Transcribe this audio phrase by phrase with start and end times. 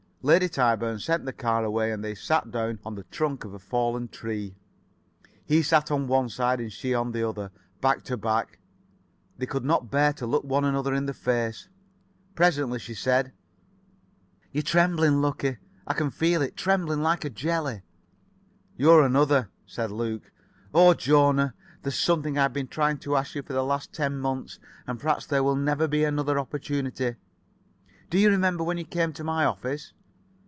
[0.23, 3.57] Lady Tyburn sent the car away, and they sat down on the trunk of a
[3.57, 4.55] fallen tree.
[5.43, 7.49] He sat on one side, and [Pg 63]she on the other,
[7.81, 8.59] back to back.
[9.39, 11.69] They could not bear to look one another in the face.
[12.35, 13.33] Presently she said:
[14.51, 15.57] "You're trembling, Lukie.
[15.87, 16.55] I can feel it.
[16.55, 17.01] Trembling.
[17.01, 17.81] Like a jelly."
[18.77, 20.31] "You're another," said Luke.
[20.71, 21.55] "Oh, Jona.
[21.81, 25.25] There's something I've been trying to ask you for the last ten months, and perhaps
[25.25, 27.15] there will never be another opportunity.
[28.11, 29.93] Do you remember when you came to my office?"